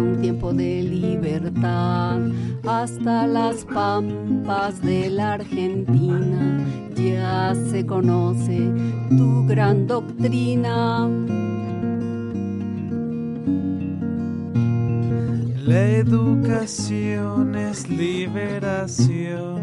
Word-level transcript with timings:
un 0.00 0.20
tiempo 0.20 0.52
de 0.52 0.82
libertad. 0.82 2.18
Hasta 2.66 3.26
las 3.26 3.64
pampas 3.64 4.82
de 4.82 5.10
la 5.10 5.34
Argentina 5.34 6.66
ya 6.94 7.54
se 7.70 7.86
conoce 7.86 8.70
tu 9.16 9.46
gran 9.46 9.86
doctrina. 9.86 11.08
La 15.66 15.88
educación 15.90 17.54
es 17.54 17.88
liberación 17.90 19.58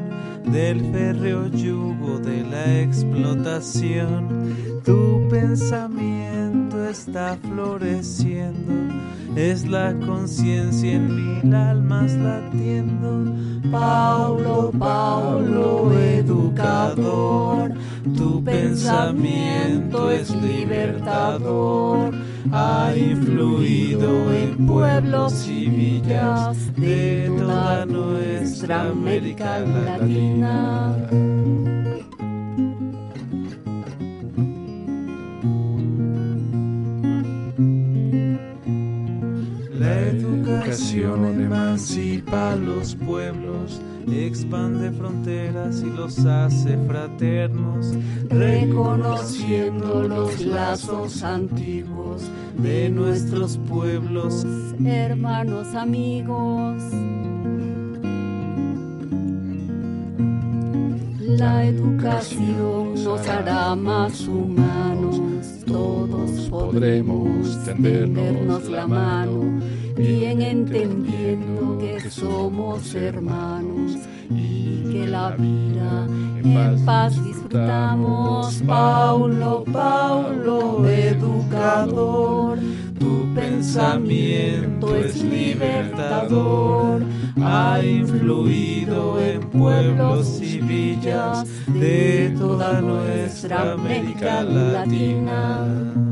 del 0.52 0.80
férreo 0.92 1.48
yugo 1.48 2.20
de 2.20 2.44
la 2.44 2.82
explotación. 2.82 4.82
Tu 4.84 5.28
pensamiento 5.30 6.88
está 6.88 7.38
floreciendo, 7.38 8.94
es 9.36 9.66
la 9.68 9.94
conciencia 10.06 10.94
en 10.94 11.16
mil 11.16 11.54
almas 11.54 12.14
latiendo. 12.14 13.34
Paulo, 13.72 14.72
Paulo, 14.78 15.92
educador, 16.00 17.74
tu 18.16 18.44
pensamiento 18.44 20.10
es 20.12 20.30
libertador. 20.36 22.14
Ha 22.52 22.94
influido 22.96 24.32
en 24.32 24.68
pueblos 24.68 25.48
y 25.48 25.68
villas 25.68 26.74
de 26.76 27.32
toda 27.38 27.86
nuestra 27.86 28.90
América 28.90 29.60
Latina. 29.60 30.96
Expande 44.12 44.92
fronteras 44.92 45.82
y 45.82 45.90
los 45.90 46.26
hace 46.26 46.78
fraternos, 46.88 47.94
reconociendo 48.30 50.08
los 50.08 50.42
lazos 50.42 51.24
antiguos 51.24 52.24
de 52.58 52.90
nuestros 52.90 53.58
pueblos. 53.70 54.46
hermanos 54.86 55.74
amigos. 55.76 56.84
La 61.20 61.66
educación 61.66 62.94
nos 63.04 63.28
hará 63.28 63.76
más 63.76 64.28
humanos, 64.28 65.20
todos 65.66 66.32
podremos 66.50 67.64
tendernos 67.66 68.70
la 68.70 68.88
mano, 68.88 69.60
bien 69.98 70.42
que 71.80 72.10
somos 72.10 72.94
hermanos 72.96 73.98
y 74.30 74.84
que 74.92 75.08
la 75.08 75.32
vida 75.32 76.08
en 76.44 76.86
paz 76.86 77.24
disfrutamos. 77.24 78.62
Paulo, 78.66 79.64
Paulo, 79.72 80.88
educador, 80.88 82.60
Tu 83.00 83.34
pensamiento 83.36 84.96
es 84.96 85.22
libertador, 85.22 87.04
ha 87.42 87.82
influido 87.84 89.20
en 89.20 89.42
pueblos 89.42 90.40
y 90.42 90.60
villas 90.60 91.46
de 91.68 92.34
toda 92.38 92.82
nuestra 92.82 93.74
América 93.74 94.44
Latina. 94.44 96.05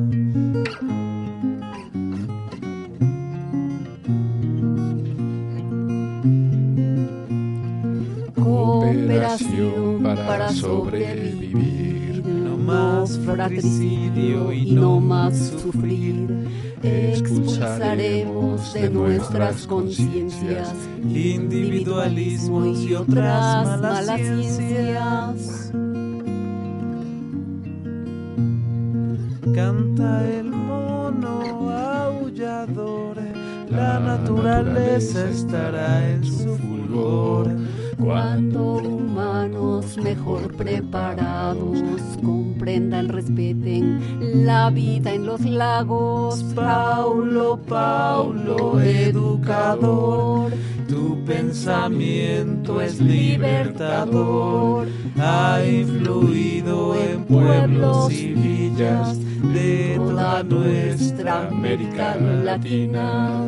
Para 10.33 10.49
sobrevivir, 10.51 12.25
no 12.25 12.57
más 12.57 13.19
fratricidio 13.19 14.51
y 14.51 14.71
no 14.71 14.99
más 14.99 15.37
sufrir. 15.61 16.49
Expulsaremos 16.81 18.73
de 18.73 18.89
nuestras 18.89 19.67
conciencias 19.67 20.73
individualismo 21.03 22.65
y 22.65 22.95
otras 22.95 23.79
malas 23.79 24.19
ciencias. 24.19 25.71
Canta 29.53 30.29
el 30.29 30.49
mono 30.49 31.69
aullador, 31.69 33.17
la 33.69 33.99
naturaleza 33.99 35.29
estará 35.29 36.09
en 36.09 36.23
su 36.23 36.57
fulgor. 36.57 37.51
Cuando 38.03 38.79
humanos 38.79 39.97
mejor 39.97 40.53
preparados 40.55 41.81
comprendan, 42.21 43.07
respeten 43.07 44.45
la 44.45 44.69
vida 44.69 45.13
en 45.13 45.25
los 45.25 45.39
lagos. 45.41 46.43
Paulo, 46.53 47.57
Paulo, 47.65 48.81
educador, 48.81 50.51
tu 50.89 51.23
pensamiento 51.23 52.81
es 52.81 52.99
libertador, 52.99 54.89
ha 55.17 55.61
influido 55.65 56.95
en 56.95 57.23
pueblos 57.23 58.11
y 58.11 58.33
villas 58.33 59.17
de 59.53 59.93
toda 59.95 60.43
nuestra 60.43 61.47
América 61.47 62.17
Latina. 62.17 63.45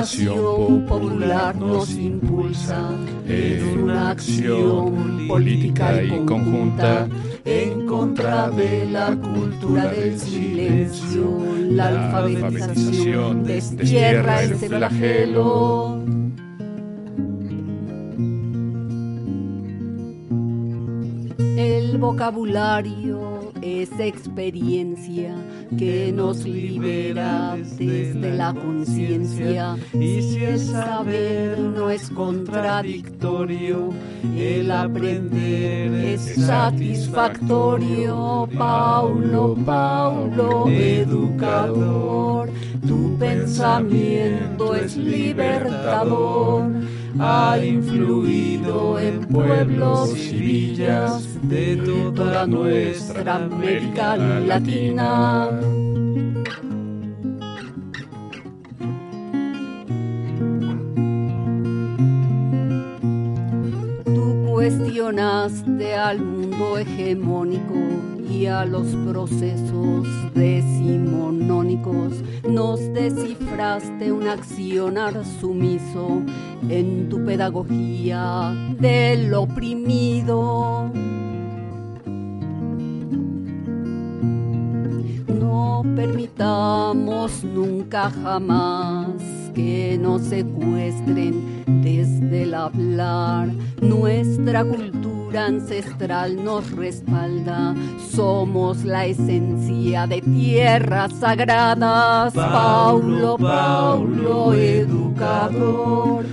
Educación 0.00 0.86
popular 0.86 1.56
nos 1.56 1.90
impulsa 1.90 2.90
en 3.28 3.82
una 3.82 4.10
acción 4.10 5.28
política 5.28 6.02
y 6.02 6.24
conjunta 6.24 7.06
en 7.44 7.86
contra 7.86 8.50
de 8.50 8.86
la 8.86 9.14
cultura 9.16 9.88
del 9.88 10.18
silencio. 10.18 11.38
La 11.70 11.88
alfabetización 11.88 13.44
destierra 13.44 14.42
ese 14.42 14.68
flagelo. 14.68 16.02
El 21.56 21.98
vocabulario 21.98 23.39
es 23.62 23.90
experiencia 23.98 25.34
que 25.78 26.12
nos 26.12 26.44
libera 26.44 27.56
desde 27.78 28.34
la 28.34 28.52
conciencia. 28.54 29.76
Y 29.92 30.22
si 30.22 30.44
el 30.44 30.58
saber 30.58 31.58
no 31.58 31.90
es 31.90 32.10
contradictorio, 32.10 33.90
el 34.36 34.70
aprender 34.70 35.94
es 35.94 36.34
satisfactorio. 36.36 38.48
Paulo, 38.56 39.56
Paulo, 39.64 40.68
educador, 40.68 42.50
tu 42.86 43.16
pensamiento 43.18 44.74
es 44.74 44.96
libertador. 44.96 46.70
Ha 47.18 47.58
influido 47.58 48.98
en 48.98 49.26
pueblos 49.26 50.16
y 50.16 50.38
villas 50.38 51.28
de 51.42 51.76
toda 51.76 52.46
nuestra 52.46 53.48
América 53.52 54.16
Latina. 54.16 55.48
Tú 64.04 64.46
cuestionaste 64.48 65.94
al 65.94 66.20
mundo 66.20 66.78
hegemónico 66.78 67.74
y 68.30 68.46
a 68.46 68.64
los 68.64 68.86
procesos 69.06 70.06
decimonónicos 70.34 72.22
nos 72.48 72.80
descifraste 72.92 74.12
un 74.12 74.28
accionar 74.28 75.24
sumiso 75.40 76.22
en 76.68 77.08
tu 77.08 77.24
pedagogía 77.24 78.54
del 78.78 79.34
oprimido. 79.34 80.90
Permitamos 86.00 87.44
nunca 87.44 88.10
jamás 88.22 89.06
que 89.54 89.98
nos 90.00 90.22
secuestren 90.22 91.62
desde 91.82 92.44
el 92.44 92.54
hablar. 92.54 93.48
Nuestra 93.82 94.64
cultura 94.64 95.44
ancestral 95.46 96.42
nos 96.42 96.70
respalda. 96.70 97.74
Somos 98.12 98.82
la 98.84 99.04
esencia 99.04 100.06
de 100.06 100.22
tierras 100.22 101.12
sagradas. 101.20 102.32
Paulo, 102.32 103.36
Paulo, 103.36 104.54
educador. 104.54 106.24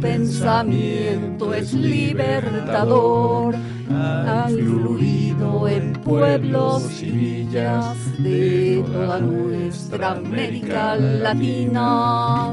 Pensamiento 0.00 1.54
es 1.54 1.72
libertador. 1.72 3.54
Ha 3.88 4.46
influido 4.50 5.68
en 5.68 5.92
pueblos 5.94 7.02
y 7.02 7.10
villas 7.10 7.96
de 8.18 8.84
toda 8.92 9.20
nuestra 9.20 10.12
América 10.12 10.96
Latina. 10.96 12.52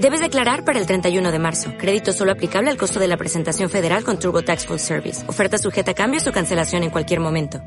Debes 0.00 0.20
declarar 0.20 0.64
para 0.64 0.78
el 0.78 0.86
31 0.86 1.30
de 1.30 1.38
marzo. 1.38 1.72
Crédito 1.76 2.14
solo 2.14 2.32
aplicable 2.32 2.70
al 2.70 2.78
costo 2.78 2.98
de 2.98 3.06
la 3.06 3.18
presentación 3.18 3.68
federal 3.68 4.02
con 4.02 4.18
TurboTax 4.18 4.64
Full 4.64 4.78
Service. 4.78 5.28
Oferta 5.28 5.58
sujeta 5.58 5.90
a 5.90 5.94
cambios 5.94 6.26
o 6.26 6.32
cancelación 6.32 6.84
en 6.84 6.90
cualquier 6.90 7.20
momento. 7.20 7.60